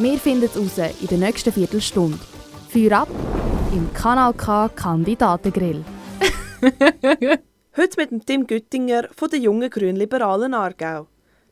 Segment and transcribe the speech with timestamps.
[0.00, 2.20] Wir finden es raus in der nächsten Viertelstunde.
[2.68, 3.08] Feuer ab
[3.72, 5.84] im Kanal K Kandidatengrill.
[7.76, 11.08] Heute mit Tim Güttinger von der jungen Grünliberalen Aargau.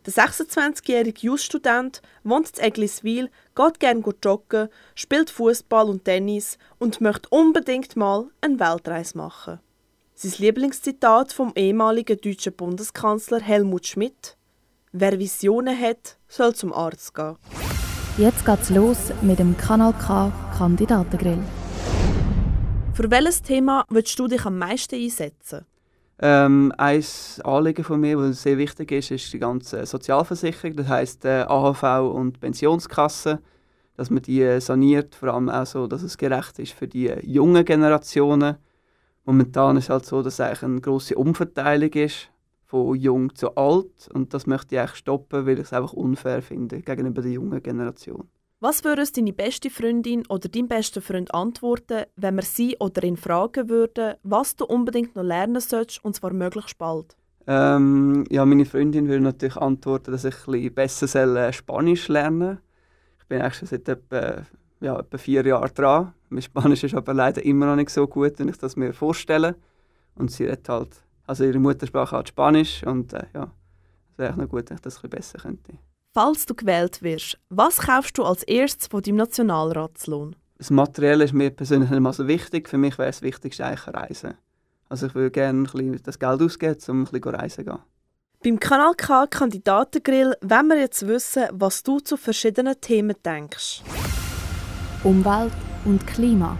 [0.07, 7.29] Der 26-jährige Jus-Student wohnt in Egliswil, geht gerne joggen, spielt Fußball und Tennis und möchte
[7.31, 9.59] unbedingt mal eine Weltreise machen.
[10.15, 14.37] Sein Lieblingszitat vom ehemaligen deutschen Bundeskanzler Helmut Schmidt:
[14.93, 17.35] Wer Visionen hat, soll zum Arzt gehen.
[18.19, 21.39] Jetzt geht's los mit dem Kanal K Kandidatengrill.
[22.95, 25.67] Für welches Thema willst du dich am meisten einsetzen?
[26.21, 27.05] Ähm, ein
[27.45, 32.11] Anliegen von mir, das sehr wichtig ist, ist die ganze Sozialversicherung, das heisst äh, AHV
[32.15, 33.41] und Pensionskasse,
[33.99, 37.09] dass man die äh, saniert, vor allem auch so, dass es gerecht ist für die
[37.11, 38.57] äh, jungen Generationen.
[39.27, 42.31] Momentan ist es halt so, dass es eigentlich eine grosse Umverteilung ist,
[42.67, 46.43] von jung zu alt und das möchte ich eigentlich stoppen, weil ich es einfach unfair
[46.43, 48.29] finde gegenüber der jungen Generation.
[48.59, 53.17] Was würde deine beste Freundin oder dein bester Freund antworten, wenn wir sie oder ihn
[53.17, 57.17] fragen würden, was du unbedingt noch lernen sollst, und zwar möglichst bald?
[57.47, 62.09] Ähm, ja, meine Freundin würde natürlich antworten, dass ich ein bisschen besser soll, äh, Spanisch
[62.09, 62.59] lernen
[63.21, 64.47] Ich bin eigentlich schon seit etwa,
[64.81, 66.15] ja, etwa vier Jahren dran.
[66.29, 69.55] Mein Spanisch ist aber leider immer noch nicht so gut, wenn ich das mir vorstelle.
[70.17, 73.51] Und sie redet halt, also ihre Muttersprache hat Spanisch und äh, ja,
[74.13, 75.75] es wäre noch gut, wenn ich das ein besser könnte.
[76.15, 80.35] Falls du gewählt wirst, was kaufst du als erstes von deinem Nationalratslohn?
[80.59, 82.69] Das Materielle ist mir persönlich nicht mal so wichtig.
[82.69, 84.35] Für mich wäre es wichtigste eigentlich Reisen.
[84.89, 87.83] Also ich würde gerne ein bisschen das Geld ausgeben, um ein bisschen reisen zu gehen.
[88.43, 93.83] Beim Kanal K Kandidatengrill wollen wir jetzt wissen, was du zu verschiedenen Themen denkst.
[95.03, 95.53] Umwelt
[95.85, 96.57] und Klima.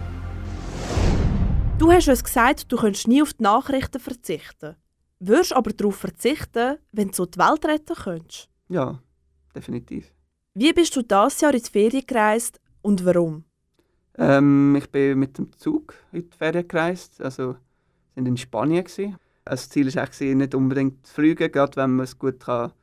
[1.79, 4.75] Du hast uns gesagt, du könntest nie auf die Nachrichten verzichten.
[5.19, 8.49] Würdest aber darauf verzichten, wenn du so die Welt retten könntest?
[8.67, 8.99] Ja,
[9.55, 10.11] definitiv.
[10.55, 13.43] Wie bist du dieses Jahr in die Ferien gereist und warum?
[14.17, 17.21] Ähm, ich bin mit dem Zug in die Ferien gereist.
[17.21, 17.57] Also
[18.15, 19.17] sind in Spanien gewesen.
[19.45, 22.73] Das Ziel war eigentlich nicht unbedingt zu fliegen, gerade wenn man es gut kann,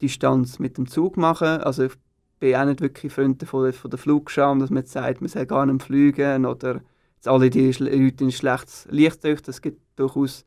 [0.00, 1.60] Distanz mit dem Zug machen.
[1.60, 1.92] Also ich
[2.40, 5.66] bin auch nicht wirklich Freund von, von der Flugscham, dass man sagt, man soll gar
[5.66, 6.80] nicht fliegen oder
[7.22, 9.40] jetzt alle die Leute in schlechtes Licht durch.
[9.46, 10.44] Es gibt durchaus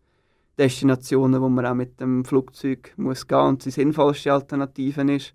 [0.57, 5.33] Destinationen, wo man auch mit dem Flugzeug muss gehen und die sinnvollste Alternative ist.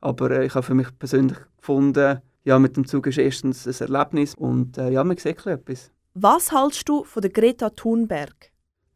[0.00, 3.88] Aber äh, ich habe für mich persönlich gefunden, ja, mit dem Zug ist erstens ein
[3.88, 5.90] Erlebnis und äh, ja, man sieht etwas.
[6.14, 8.50] Was hältst du von der Greta Thunberg?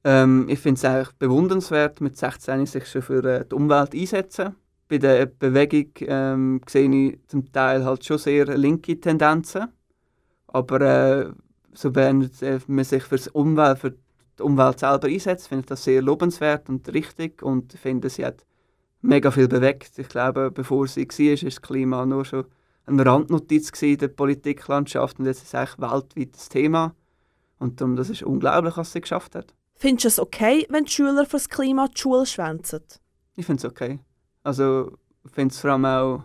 [0.04, 4.56] Ähm, ich finde es eigentlich bewundernswert, mit 16 sich schon für äh, die Umwelt einsetzen.
[4.88, 9.68] Bei der Bewegung ähm, sehe ich zum Teil halt schon sehr linke Tendenzen.
[10.48, 11.32] Aber äh,
[11.72, 13.90] so wenn äh, man sich für, Umwelt, für
[14.38, 18.44] die Umwelt selber einsetzt, finde ich das sehr lobenswert und richtig und finde, sie hat
[19.00, 19.98] mega viel bewegt.
[19.98, 22.44] Ich glaube, bevor sie war, war das Klima nur schon
[22.86, 26.94] eine Randnotiz in der Politiklandschaft und jetzt ist es eigentlich weltweit das Thema.
[27.58, 29.54] Und darum, das ist unglaublich, was sie geschafft hat.
[29.76, 32.82] Findest du es okay, wenn die Schüler für das Klima die Schule schwänzen?
[33.36, 34.00] Ich finde es okay.
[34.42, 36.24] Also, ich finde es vor allem auch,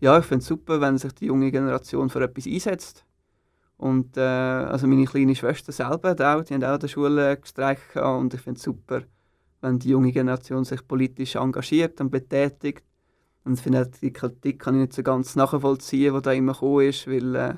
[0.00, 3.04] ja, ich finde es super, wenn sich die junge Generation für etwas einsetzt.
[3.80, 7.34] Und äh, also meine kleine Schwester selber, die, auch, die haben auch in der Schule
[7.38, 9.00] gestreikt und ich finde es super,
[9.62, 12.84] wenn die junge Generation sich politisch engagiert und betätigt.
[13.42, 16.88] Und ich finde die Kritik kann ich nicht so ganz nachvollziehen, die da immer gekommen
[16.88, 17.54] ist, weil äh,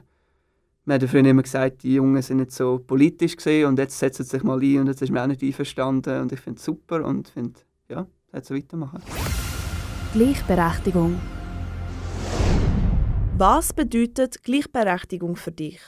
[0.84, 3.98] man hat ja früher immer gesagt, die Jungen sind nicht so politisch gesehen und jetzt
[3.98, 6.58] setzen sie sich mal ein und jetzt ist mir auch nicht einverstanden und ich finde
[6.58, 7.58] es super und finde,
[7.88, 9.02] ja, das so weitermachen.
[10.12, 11.20] Gleichberechtigung.
[13.36, 15.80] Was bedeutet Gleichberechtigung für dich?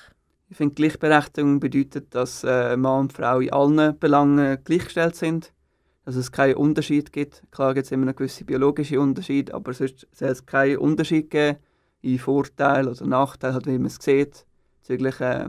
[0.48, 5.54] Ich finde, Gleichberechtigung bedeutet, dass äh, Mann und Frau in allen Belangen gleichgestellt sind
[6.04, 7.42] dass es keinen Unterschied gibt.
[7.50, 11.58] Klar gibt es immer noch gewisse biologische Unterschiede, aber sonst soll es keinen Unterschied geben
[12.02, 14.44] in Vorteil oder Nachteil, halt, wie man es sieht,
[14.80, 15.48] bezüglich äh,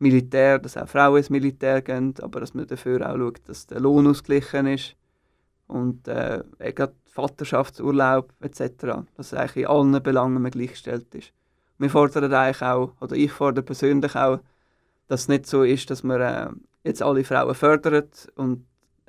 [0.00, 3.80] Militär, dass auch Frauen ins Militär gehen, aber dass man dafür auch schaut, dass der
[3.80, 4.96] Lohn ausgeglichen ist
[5.68, 6.42] und äh,
[7.06, 11.32] Vaterschaftsurlaub etc., dass eigentlich in allen Belangen gleichgestellt ist.
[11.78, 14.40] Wir fordern eigentlich auch, oder ich fordere persönlich auch,
[15.06, 16.48] dass es nicht so ist, dass man äh,
[16.84, 18.66] jetzt alle Frauen fördert und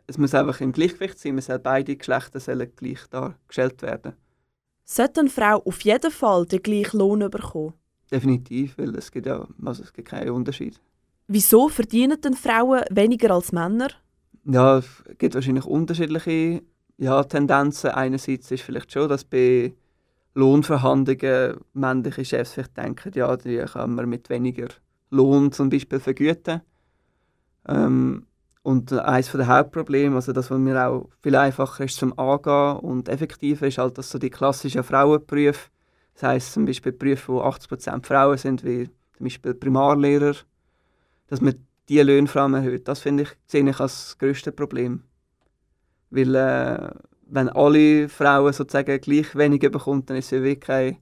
[0.07, 4.13] es muss einfach im Gleichgewicht sein, man beide Geschlechter sollen gleich dargestellt werden.
[4.86, 7.74] Sollte eine Frau auf jeden Fall den gleichen Lohn bekommen?
[8.12, 10.80] definitiv, weil es gibt ja also es gibt keinen Unterschied.
[11.27, 13.89] Wieso verdienen denn Frauen weniger als Männer?
[14.45, 16.63] Ja, es gibt wahrscheinlich unterschiedliche
[16.98, 17.92] ja, Tendenzen.
[17.92, 19.74] Einerseits ist vielleicht schon, dass bei
[20.39, 24.68] Lohnverhandlungen männliche Chefs vielleicht denken, ja, die kann man mit weniger
[25.12, 26.62] Lohn zum Beispiel vergüten.
[27.68, 28.25] Ähm,
[28.63, 33.09] und eines der Hauptprobleme, also das, was mir auch viel einfacher ist zum Angehen und
[33.09, 35.69] effektiver ist halt, dass so die klassischen Frauenberufe,
[36.13, 40.36] das heisst zum Beispiel Berufe, wo 80% Frauen sind, wie zum Beispiel Primarlehrer,
[41.27, 41.56] dass man
[41.88, 42.88] diese Löhne vor allem erhöht.
[42.88, 45.03] Das finde ich, sehe ich als das grösste Problem.
[46.12, 46.91] Weil äh,
[47.31, 50.98] wenn alle Frauen sozusagen gleich wenig bekommen, dann ist es wirklich keine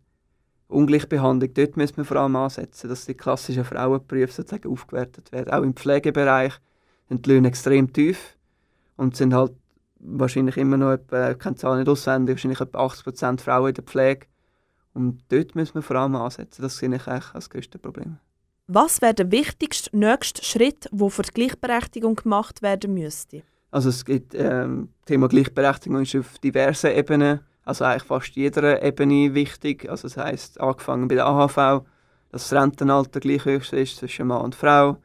[0.67, 1.53] Ungleichbehandlung.
[1.53, 5.53] Dort müssen wir vor allem ansetzen, dass die klassischen Frauenberufe sozusagen aufgewertet werden.
[5.53, 6.53] Auch im Pflegebereich
[7.07, 8.37] sind die Löhne extrem tief
[8.97, 9.53] und sind halt
[9.99, 13.83] wahrscheinlich immer noch, etwa, ich kenne die nicht auswendig, wahrscheinlich etwa 80% Frauen in der
[13.83, 14.27] Pflege.
[14.93, 16.61] Und dort müssen wir vor allem ansetzen.
[16.61, 18.17] Das sehe ich eigentlich als größte Problem.
[18.67, 23.43] Was wäre der wichtigste nächste Schritt, der für die Gleichberechtigung gemacht werden müsste?
[23.71, 29.33] Also es gibt ähm, Thema Gleichberechtigung ist auf diversen Ebenen, also eigentlich fast jeder Ebene
[29.33, 29.89] wichtig.
[29.89, 31.83] Also das heißt angefangen bei der AHV,
[32.31, 34.97] dass das Rentenalter gleich hoch ist zwischen Mann und Frau,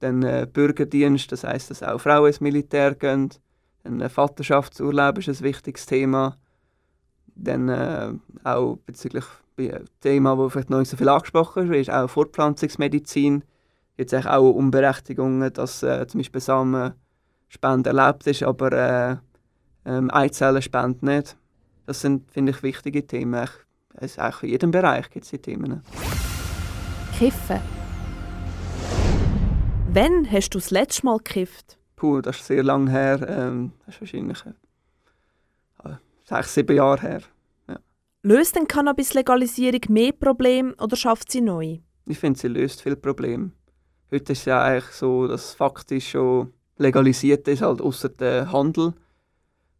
[0.00, 3.30] dann äh, Bürgerdienst, das heißt, dass auch Frauen ins Militär gehen,
[3.84, 6.36] dann äh, Vaterschaftsurlaub ist ein wichtiges Thema,
[7.34, 8.12] dann äh,
[8.44, 9.24] auch bezüglich
[9.56, 13.44] ein Thema, das vielleicht noch nicht so viel angesprochen ist, ist auch Fortpflanzungsmedizin.
[13.96, 16.40] Jetzt auch Umberechtigungen, dass äh, zum Beispiel
[17.54, 19.16] Samenspende erlaubt ist, aber äh,
[19.86, 21.36] ähm, Eizellenspende nicht.
[21.86, 23.48] Das sind, finde ich, wichtige Themen.
[23.94, 25.82] Es, auch in jedem Bereich gibt es diese Themen.
[27.16, 27.60] Kiffen.
[29.92, 31.78] Wann hast du das letzte Mal gekifft?
[31.96, 33.26] Puh, das ist sehr lange her.
[33.28, 34.44] Ähm, das ist wahrscheinlich
[35.84, 35.90] äh,
[36.24, 37.20] sechs, sieben Jahre her.
[38.26, 41.80] Löst denn Cannabis-Legalisierung mehr Probleme oder schafft sie neu?
[42.06, 43.50] Ich finde, sie löst viele Probleme.
[44.10, 48.94] Heute ist es ja eigentlich so, dass faktisch schon legalisiert ist, halt außer der Handel.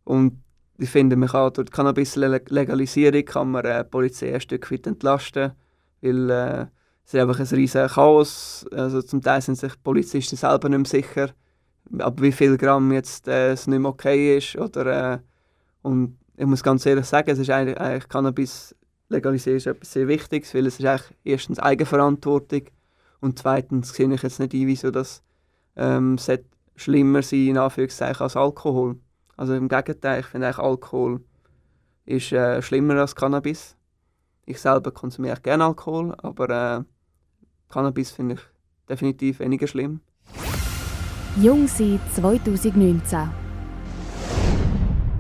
[0.05, 0.43] Und
[0.79, 4.87] ich finde, man kann durch die Cannabis-Legalisierung kann man äh, die Polizei ein Stück weit
[4.87, 5.53] entlasten,
[6.03, 6.67] weil äh,
[7.05, 8.67] es ist einfach ein riesiges Chaos.
[8.73, 11.31] Also zum Teil sind sich Polizisten selber nicht mehr sicher,
[11.99, 14.57] ab wie viel Gramm jetzt äh, es nicht mehr okay ist.
[14.57, 15.19] Oder, äh,
[15.83, 18.75] und ich muss ganz ehrlich sagen, es ist eigentlich, eigentlich Cannabis
[19.09, 22.63] legalisieren ist etwas sehr Wichtiges, weil es ist eigentlich erstens Eigenverantwortung
[23.21, 25.23] und zweitens sehe ich jetzt nicht ein, wieso das
[25.77, 26.19] ähm,
[26.77, 28.97] schlimmer sein in Anführungszeichen als Alkohol.
[29.37, 31.21] Also im Gegenteil, ich finde eigentlich Alkohol
[32.07, 33.77] ist äh, schlimmer als Cannabis.
[34.47, 36.85] Ich selber konsumiere gerne Alkohol, aber äh,
[37.73, 38.41] Cannabis finde ich
[38.89, 40.01] definitiv weniger schlimm.
[41.41, 43.31] Jung sein 2019.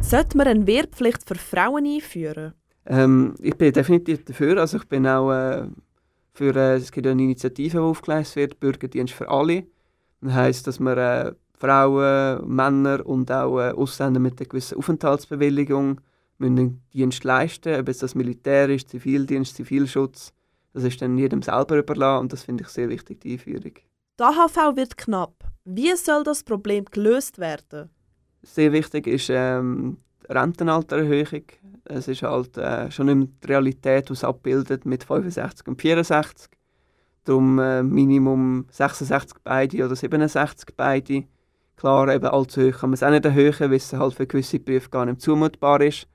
[0.00, 2.52] Sollte man eine Wehrpflicht für Frauen einführen?
[2.86, 4.58] Ähm, ich bin definitiv dafür.
[4.58, 5.66] Also ich bin auch äh,
[6.34, 9.66] für, äh, es gibt eine Initiative, die aufgeleistet wird, Bürgerdienst für alle.
[10.20, 16.00] Das heisst, dass man äh, Frauen, Männer und auch äh, Ausländer mit einer gewissen Aufenthaltsbewilligung
[16.38, 20.32] müssen einen Dienst leisten, ob es das Militär ist, Zivildienst, Zivilschutz.
[20.72, 23.74] Das ist dann jedem selber überlassen und das finde ich sehr wichtig, die Einführung.
[24.18, 25.44] Die AHV wird knapp.
[25.64, 27.90] Wie soll das Problem gelöst werden?
[28.42, 29.98] Sehr wichtig ist ähm,
[30.28, 31.44] die Rentenaltererhöhung.
[31.84, 36.50] Es ist halt äh, schon in der Realität, die es abbildet mit 65 und 64.
[37.24, 41.24] Darum äh, Minimum 66 beide oder 67 beide.
[41.76, 44.60] Klar, eben allzu hoch kann man es auch nicht erhöhen, weil es halt für gewisse
[44.60, 46.06] Berufe gar nicht zumutbar ist.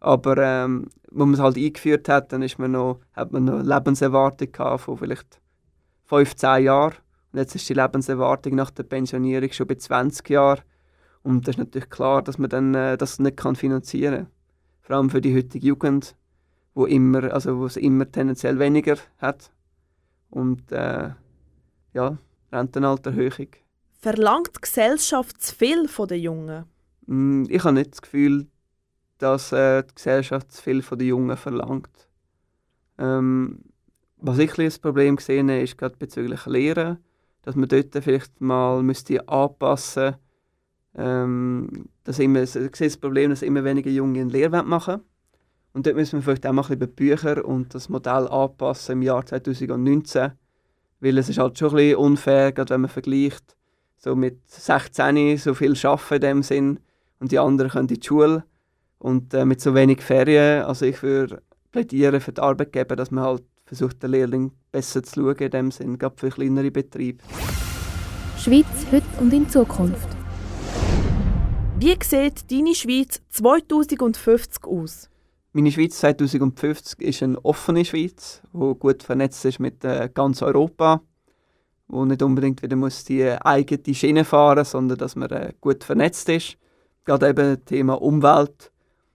[0.00, 3.60] Aber ähm, wo man es halt eingeführt hat, dann ist man noch, hat man noch
[3.60, 5.40] eine Lebenserwartung von vielleicht
[6.04, 6.94] 15 Jahren.
[7.32, 10.62] Und jetzt ist die Lebenserwartung nach der Pensionierung schon bei 20 Jahren.
[11.22, 14.26] Und das ist natürlich klar, dass man dann äh, das nicht kann finanzieren kann.
[14.80, 16.16] Vor allem für die heutige Jugend,
[16.74, 19.50] wo immer, also wo es immer tendenziell weniger hat.
[20.30, 21.10] Und äh,
[21.92, 22.18] ja,
[22.52, 23.48] Rentenaltererhöhung.
[24.00, 26.64] Verlangt die Gesellschaft zu viel von den Jungen?
[27.06, 28.46] Mm, ich habe nicht das Gefühl,
[29.18, 32.08] dass äh, die Gesellschaft zu viel von den Jungen verlangt.
[32.96, 33.60] Ähm,
[34.16, 36.98] was ich ein Problem gesehen habe, ist gerade bezüglich Lehren,
[37.42, 40.18] dass man dort vielleicht mal müsste anpassen müsste,
[40.96, 45.02] ähm, ich sehe das Problem, dass immer weniger Junge eine Lehre machen
[45.72, 49.02] Und dort müssen wir vielleicht auch mal ein bisschen Bücher und das Modell anpassen im
[49.02, 50.32] Jahr 2019.
[51.00, 53.57] Weil es ist halt schon ein bisschen unfair, gerade wenn man vergleicht,
[53.98, 56.80] so mit 16 so viel arbeiten in dem Sinn
[57.18, 58.44] und die anderen können in die Schule
[58.98, 60.64] und äh, mit so wenig Ferien.
[60.64, 65.20] Also ich würde plädieren für die Arbeitgeber, dass man halt versucht, den Lehrling besser zu
[65.20, 67.22] schauen in dem Sinn, gerade für kleinere Betriebe.
[68.38, 70.08] Schweiz heute und in Zukunft.
[71.78, 75.10] Wie sieht deine Schweiz 2050 aus?
[75.52, 81.02] Meine Schweiz 2050 ist eine offene Schweiz, die gut vernetzt ist mit äh, ganz Europa,
[81.88, 86.28] wo nicht unbedingt wieder muss die eigene Schiene fahren sondern dass man äh, gut vernetzt
[86.28, 86.58] ist.
[87.04, 88.70] Gerade eben Thema Umwelt.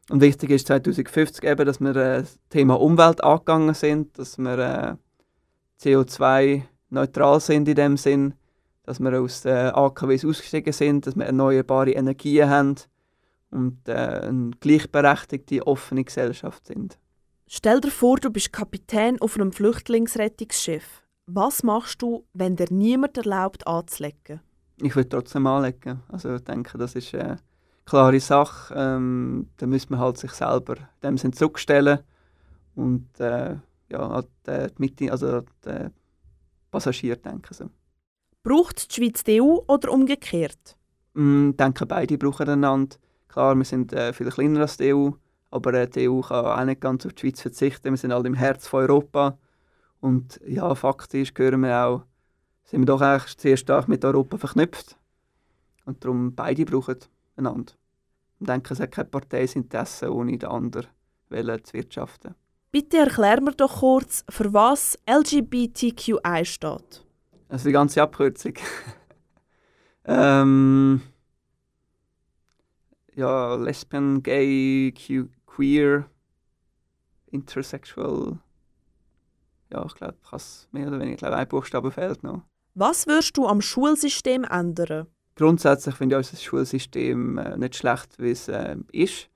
[0.10, 4.58] Und wichtig ist 2050 eben, dass wir äh, das Thema Umwelt angegangen sind, dass wir
[4.58, 4.96] äh,
[5.82, 8.34] CO2-neutral sind in dem Sinn,
[8.84, 12.76] dass wir aus den AKWs ausgestiegen sind, dass wir erneuerbare Energien haben
[13.52, 16.98] und äh, eine gleichberechtigte, offene Gesellschaft sind.
[17.48, 21.03] Stell dir vor, du bist Kapitän auf einem Flüchtlingsrettungsschiff.
[21.26, 24.42] Was machst du, wenn dir niemand erlaubt anzulegen?
[24.82, 26.02] Ich würde trotzdem anlegen.
[26.10, 27.38] Also ich denke, das ist eine
[27.86, 28.74] klare Sache.
[28.76, 32.00] Ähm, da muss man halt sich selber in dem Sinn zurückstellen
[32.76, 33.56] und äh,
[33.90, 35.90] ja, die, Mitte, also die
[36.72, 37.70] Passagiere denken so.
[38.42, 40.76] Braucht die Schweiz die EU oder umgekehrt?
[41.14, 42.98] Mm, ich denke, beide brauchen einander.
[43.30, 45.12] Klar, wir sind äh, viel kleiner als die EU,
[45.52, 47.92] aber äh, die EU kann auch nicht ganz auf die Schweiz verzichten.
[47.92, 49.38] Wir sind alle im Herz von Europa.
[50.04, 52.02] Und ja, faktisch gehören wir auch,
[52.66, 54.98] sind wir doch eigentlich sehr stark mit Europa verknüpft.
[55.86, 56.98] Und darum beide brauchen
[57.38, 57.72] einander.
[58.42, 60.88] Ich denke, es hat keine Parteiinteresse, ohne den anderen
[61.30, 62.36] zu wirtschaften.
[62.70, 67.06] Bitte erklär mir doch kurz, für was LGBTQI steht.
[67.48, 68.56] Also die ganze Abkürzung.
[70.04, 71.02] ähm,
[73.16, 74.94] ja, Lesbian, Gay,
[75.48, 76.10] Queer,
[77.28, 78.40] Intersexual.
[79.74, 81.14] Ja, ich glaube, es mehr oder weniger.
[81.14, 82.44] Ich glaube, ein Buchstabe fehlt noch.
[82.76, 85.08] Was würdest du am Schulsystem ändern?
[85.36, 89.30] Grundsätzlich finde ich unser Schulsystem äh, nicht schlecht, wie es äh, ist.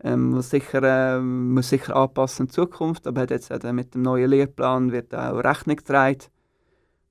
[0.00, 4.02] Ähm, muss, sicher, äh, muss sicher anpassen in Zukunft, aber hat jetzt äh, mit dem
[4.02, 6.24] neuen Lehrplan wird auch Rechnung getragen.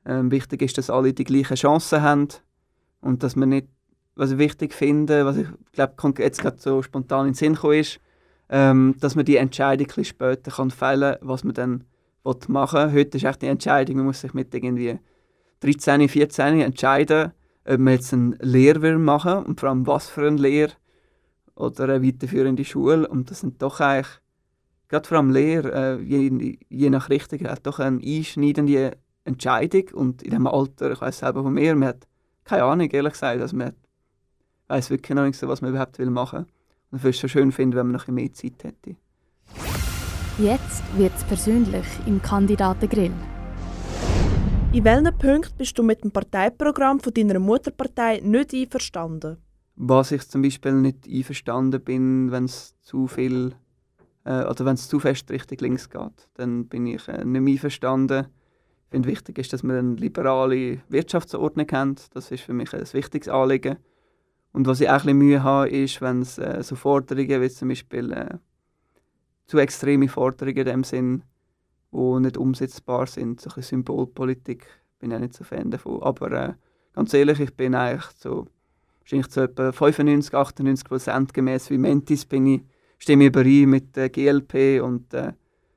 [0.06, 2.28] Ähm, wichtig ist, dass alle die gleichen Chancen haben
[3.02, 3.68] und dass man nicht
[4.18, 7.80] was ich wichtig finde, was ich glaube jetzt gerade so spontan in den Sinn gekommen
[7.80, 8.00] ist,
[8.50, 11.84] ähm, dass man die Entscheidung später kann fällen kann, was man dann
[12.48, 13.00] machen will.
[13.00, 15.00] Heute ist echt die Entscheidung, man muss sich mit irgendwie
[15.62, 17.32] 13, 14 entscheiden,
[17.66, 20.74] ob man jetzt eine Lehre machen will und vor allem was für eine Lehre
[21.56, 23.08] oder eine weiterführende Schule.
[23.08, 24.08] Und das sind doch eigentlich,
[24.88, 29.90] gerade vor allem Lehre, äh, je, je nach Richtung, hat doch eine einschneidende Entscheidung.
[29.94, 32.08] Und in diesem Alter, ich weiß selber von mir, man hat
[32.48, 33.74] keine Ahnung, ehrlich gesagt, also man
[34.68, 36.46] weiß wirklich noch nicht so, was man überhaupt machen will.
[36.92, 38.96] Und ich würde es schon schön finden, wenn man noch ein mehr Zeit hätte.
[40.40, 43.12] Jetzt wird es persönlich im Kandidatengrill.
[44.72, 49.38] In welchen Punkten bist du mit dem Parteiprogramm von deiner Mutterpartei nicht einverstanden?
[49.78, 53.56] Was ich zum Beispiel nicht einverstanden bin, wenn es zu viel
[54.26, 57.54] äh, oder wenn es zu fest Richtung links geht, dann bin ich äh, nicht mehr
[57.54, 58.28] einverstanden.
[58.28, 61.96] Ich finde wichtig ist, dass wir eine liberale Wirtschaftsordnung haben.
[62.14, 63.78] Das ist für mich ein wichtiges Anliegen.
[64.54, 67.70] Und was ich auch ein Mühe habe, ist, wenn es äh, so Forderungen wie zum
[67.70, 68.38] Beispiel äh,
[69.48, 71.24] zu extreme Forderungen in dem Sinn,
[71.92, 74.68] die nicht umsetzbar sind, so ein Symbolpolitik,
[75.00, 76.02] bin ich nicht so Fan davon.
[76.04, 76.54] Aber äh,
[76.94, 78.48] ganz ehrlich, ich bin eigentlich so,
[79.00, 82.62] wahrscheinlich zu etwa 95, 98 Prozent gemäß wie Mentis bin ich,
[82.98, 85.34] stimme ich überein mit der GLP und äh,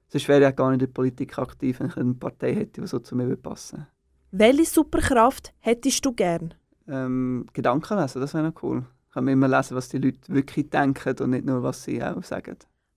[0.08, 2.80] sonst wäre ich auch gar nicht in der Politik aktiv, wenn ich eine Partei hätte,
[2.80, 3.86] die so zu mir passen
[4.32, 6.54] Welche Superkraft hättest du gern?
[6.90, 8.84] ähm, Gedanken lesen, das wäre noch cool.
[9.12, 12.22] Kann man immer lesen, was die Leute wirklich denken und nicht nur, was sie auch
[12.22, 12.56] sagen.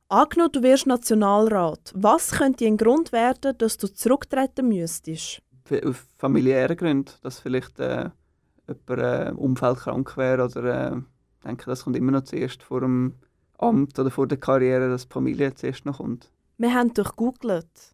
[0.10, 1.92] Angenommen, du wirst Nationalrat.
[1.96, 5.42] Was könnte ein Grund werden, dass du zurücktreten müsstest?
[5.86, 8.10] Auf familiären Gründen, dass vielleicht äh,
[8.68, 12.82] jemand äh, Umfeld krank wäre oder äh, ich denke, das kommt immer noch zuerst vor
[12.82, 13.16] dem
[13.58, 16.32] Amt oder vor der Karriere, dass die Familie zuerst noch kommt.
[16.58, 17.94] Wir haben durchgoogelt.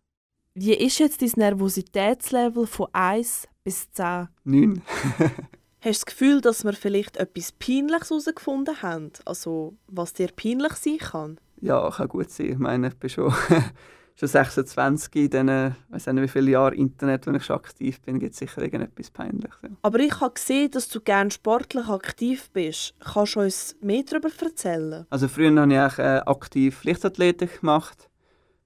[0.53, 4.27] Wie ist jetzt dein Nervositätslevel von 1 bis 10?
[4.43, 4.81] 9.
[5.81, 9.11] Hast du das Gefühl, dass wir vielleicht etwas Peinliches herausgefunden haben?
[9.25, 11.39] Also, was dir peinlich sein kann?
[11.61, 12.47] Ja, kann gut sein.
[12.47, 13.33] Ich meine, ich bin schon,
[14.15, 17.99] schon 26 in diesen, ich weiß nicht wie viele Jahre Internet, wenn ich schon aktiv
[18.01, 19.61] bin, gibt es sicher irgendetwas Peinliches.
[19.61, 19.69] Ja.
[19.81, 22.95] Aber ich habe gesehen, dass du gerne sportlich aktiv bist.
[22.99, 25.05] Kannst du uns mehr darüber erzählen?
[25.09, 28.09] Also früher habe ich auch, äh, aktiv Leichtathletik gemacht.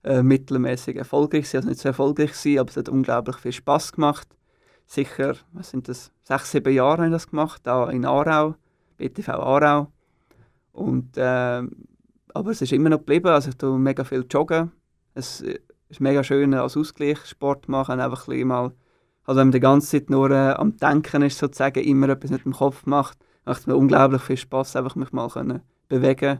[0.05, 4.27] Äh, mittelmäßig erfolgreich, also nicht so erfolgreich gewesen, aber es hat unglaublich viel Spaß gemacht
[4.93, 8.55] sicher, was sind das, sechs, sieben Jahre habe ich das gemacht, da in Aarau,
[8.97, 9.91] BTV Aarau.
[10.71, 11.63] Und, äh,
[12.33, 14.71] aber es ist immer noch geblieben, also ich tue mega viel joggen.
[15.13, 18.71] Es ist mega schön als Ausgleich, Sport machen, einfach ein mal,
[19.25, 22.45] also wenn man die ganze Zeit nur äh, am Denken ist, sozusagen, immer etwas mit
[22.45, 26.39] dem Kopf macht, macht es mir unglaublich viel Spaß, einfach mich mal können bewegen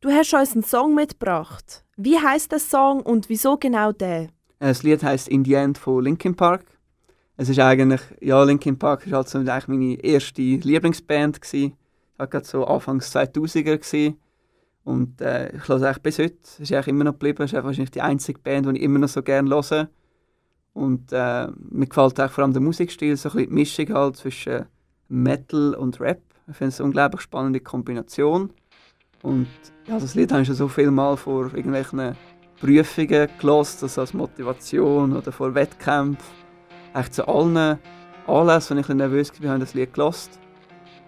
[0.00, 1.84] Du hast uns einen Song mitgebracht.
[1.96, 4.22] Wie heißt der Song und wieso genau der?
[4.22, 4.28] Äh,
[4.58, 6.76] das Lied heißt In the End von Linkin Park
[7.38, 11.40] es ist eigentlich, ja, Linkin Park war halt so eigentlich meine erste Lieblingsband.
[11.40, 11.74] Gewesen.
[12.12, 13.76] Ich war gerade so Anfangs 2000er.
[13.76, 14.18] Gewesen.
[14.86, 17.90] Und äh, ich höre eigentlich bis heute, es ist eigentlich immer noch geblieben, ist wahrscheinlich
[17.90, 19.88] die einzige Band, die ich immer noch so gerne höre.
[20.74, 24.16] Und äh, mir gefällt auch vor allem der Musikstil, so ein bisschen die Mischung halt
[24.16, 24.66] zwischen
[25.08, 26.22] Metal und Rap.
[26.46, 28.50] Ich finde es eine unglaublich spannende Kombination.
[29.22, 29.48] Und
[29.88, 32.14] ja, das Lied habe ich schon so viel Mal vor irgendwelchen
[32.60, 36.24] Prüfungen gelost, also als Motivation oder vor Wettkämpfen.
[36.94, 37.80] Echt zu allen
[38.28, 40.38] Anlässen, wenn ich ein nervös war, habe ich das Lied gelost.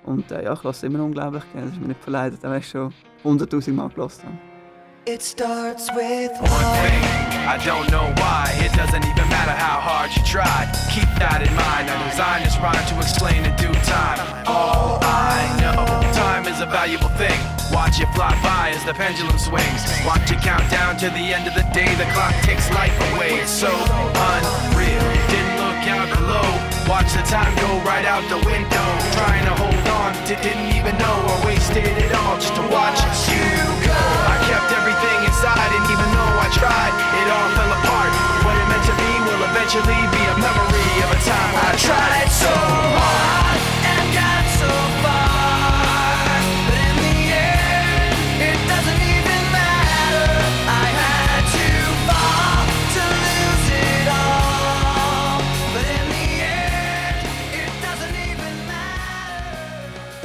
[0.09, 1.67] Und äh, ja, ich lasse immer unglaublich gerne.
[1.67, 4.35] Das ist mir nicht verleidet, auch wenn ich schon hunderttausend Mal gelost habe.
[5.05, 7.01] It starts with one thing.
[7.49, 8.53] I don't know why.
[8.61, 10.69] It doesn't even matter how hard you try.
[10.93, 11.89] Keep that in mind.
[11.89, 14.21] I designed this rhyme to explain in due time.
[14.47, 15.81] All I know,
[16.13, 17.41] time is a valuable thing.
[17.73, 19.81] Watch it fly by as the pendulum swings.
[20.05, 21.89] Watch it count down to the end of the day.
[21.97, 23.41] The clock takes life away.
[23.41, 25.05] It's so unreal.
[25.33, 26.68] Didn't look out below.
[26.89, 28.87] Watch the time go right out the window.
[29.13, 33.78] Trying to hold on, didn't even know I wasted it all just to watch you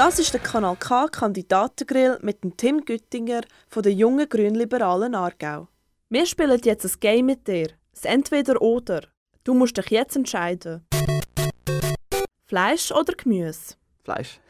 [0.06, 5.70] Das ist der Kanal K Kandidatengrill mit dem Tim Güttinger von der jungen Grünliberalen Aargau.
[6.10, 7.70] Wir spielen jetzt ein Game mit dir.
[7.94, 9.04] Das Entweder-Oder.
[9.46, 10.86] Du musst dich jetzt entscheiden.
[12.46, 13.76] Fleisch oder Gemüse?
[14.04, 14.42] Fleisch.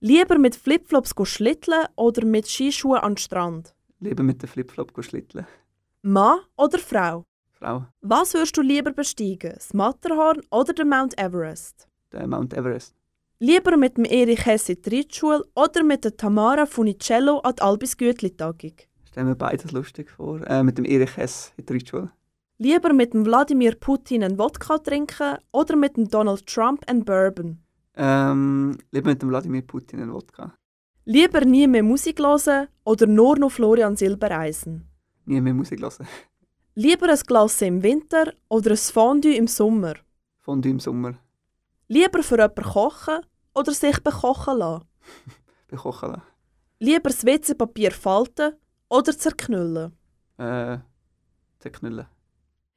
[0.00, 3.74] Lieber mit Flipflops go schlitteln oder mit Skischuhen an den Strand?
[4.00, 5.46] Lieber mit dem Flipflop schlitteln.
[6.00, 7.24] Mann oder Frau?
[7.50, 9.52] Frau, Was würdest du lieber besteigen?
[9.56, 11.86] Das Matterhorn oder den Mount Everest?
[12.12, 12.94] der Mount Everest.
[13.44, 17.62] Lieber mit dem Erich Hess in die Reitschule oder mit der Tamara Funicello an die
[17.62, 18.74] Albis Gütli-Tagung?
[19.08, 20.46] Stellen wir beides lustig vor.
[20.46, 22.12] Äh, mit dem Erich Hess in der Reitschule.
[22.58, 27.58] Lieber mit dem Wladimir Putin einen Wodka trinken oder mit dem Donald Trump einen Bourbon?
[27.96, 30.54] Ähm, lieber mit dem Wladimir Putin einen Wodka.
[31.04, 34.86] Lieber nie mehr Musik hören oder nur noch Florian Silbereisen?
[35.24, 36.06] Nie mehr Musik hören.
[36.76, 39.94] Lieber ein Glas im Winter oder ein Fondue im Sommer?
[40.38, 41.14] Fondue im Sommer.
[41.88, 43.18] Lieber für jemanden kochen
[43.54, 44.86] oder sich bekochen lassen?
[45.68, 46.22] Bekochen lassen.
[46.78, 48.54] Lieber das WC-Papier falten
[48.88, 49.96] oder zerknüllen?
[50.38, 50.78] Äh,
[51.60, 52.06] zerknüllen.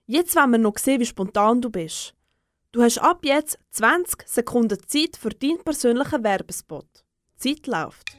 [0.05, 2.13] Jetzt wollen wir noch sehen, wie spontan du bist.
[2.71, 6.85] Du hast ab jetzt 20 Sekunden Zeit für deinen persönlichen Werbespot.
[7.43, 8.15] Die Zeit läuft.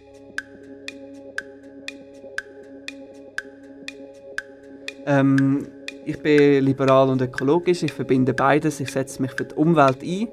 [5.06, 5.68] Ähm,
[6.04, 7.82] ich bin liberal und ökologisch.
[7.82, 8.80] Ich verbinde beides.
[8.80, 10.28] Ich setze mich für die Umwelt ein.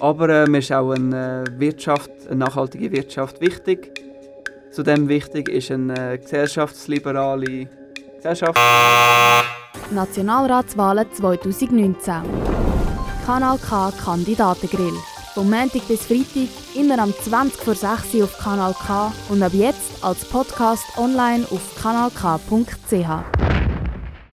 [0.00, 3.92] Aber äh, mir ist auch eine äh, Wirtschaft, eine nachhaltige Wirtschaft wichtig.
[4.70, 7.68] Zudem wichtig ist eine äh, gesellschaftsliberale
[8.16, 8.58] Gesellschaft.
[9.90, 12.14] Nationalratswahlen 2019.
[13.24, 14.94] Kanal K Kandidatengrill.
[15.34, 19.52] Vom Montag bis Freitag immer am 20 vor 6 Uhr auf Kanal K und ab
[19.52, 23.33] jetzt als Podcast online auf kanalk.ch.